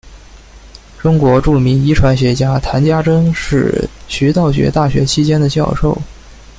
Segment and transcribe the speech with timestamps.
[0.97, 5.95] 中国著名遗传学家谈家桢是徐道觉大学期间的教授。